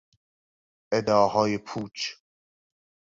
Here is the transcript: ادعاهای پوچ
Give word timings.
ادعاهای 0.91 1.57
پوچ 1.57 2.11